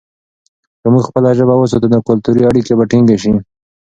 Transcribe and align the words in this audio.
که 0.81 0.87
موږ 0.93 1.03
خپله 1.09 1.29
ژبه 1.37 1.55
وساتو، 1.57 1.87
نو 1.93 1.99
کلتوري 2.07 2.41
اړیکې 2.49 2.73
به 2.77 2.85
ټینګې 2.91 3.17
شي. 3.23 3.33